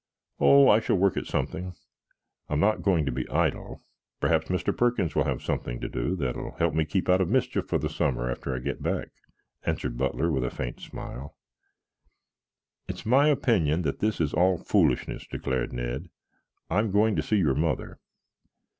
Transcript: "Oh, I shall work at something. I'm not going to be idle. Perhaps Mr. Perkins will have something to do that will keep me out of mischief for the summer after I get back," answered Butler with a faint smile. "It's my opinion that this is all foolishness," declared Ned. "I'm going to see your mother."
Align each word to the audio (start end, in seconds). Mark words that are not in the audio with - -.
"Oh, 0.39 0.67
I 0.67 0.79
shall 0.79 0.95
work 0.97 1.15
at 1.15 1.27
something. 1.27 1.75
I'm 2.49 2.59
not 2.59 2.81
going 2.81 3.05
to 3.05 3.11
be 3.11 3.29
idle. 3.29 3.83
Perhaps 4.19 4.47
Mr. 4.47 4.75
Perkins 4.75 5.13
will 5.15 5.25
have 5.25 5.43
something 5.43 5.79
to 5.79 5.87
do 5.87 6.15
that 6.15 6.35
will 6.35 6.53
keep 6.85 7.05
me 7.07 7.13
out 7.13 7.21
of 7.21 7.29
mischief 7.29 7.67
for 7.67 7.77
the 7.77 7.87
summer 7.87 8.27
after 8.27 8.55
I 8.55 8.59
get 8.61 8.81
back," 8.81 9.09
answered 9.63 9.97
Butler 9.99 10.31
with 10.31 10.43
a 10.43 10.49
faint 10.49 10.79
smile. 10.79 11.37
"It's 12.87 13.05
my 13.05 13.27
opinion 13.27 13.83
that 13.83 13.99
this 13.99 14.19
is 14.19 14.33
all 14.33 14.57
foolishness," 14.57 15.27
declared 15.27 15.71
Ned. 15.71 16.09
"I'm 16.67 16.89
going 16.89 17.15
to 17.17 17.21
see 17.21 17.37
your 17.37 17.53
mother." 17.53 17.99